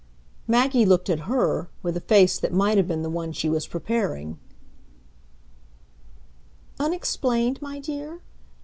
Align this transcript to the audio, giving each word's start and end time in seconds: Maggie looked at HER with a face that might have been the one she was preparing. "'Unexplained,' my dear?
Maggie 0.47 0.83
looked 0.83 1.11
at 1.11 1.29
HER 1.29 1.69
with 1.83 1.95
a 1.95 1.99
face 2.01 2.39
that 2.39 2.51
might 2.51 2.75
have 2.77 2.87
been 2.87 3.03
the 3.03 3.07
one 3.11 3.31
she 3.31 3.47
was 3.47 3.67
preparing. 3.67 4.39
"'Unexplained,' 6.79 7.61
my 7.61 7.77
dear? 7.77 8.19